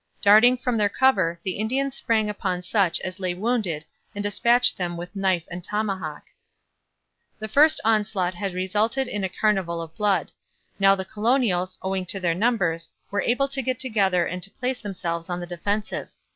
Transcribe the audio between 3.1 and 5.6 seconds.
lay wounded and dispatched them with knife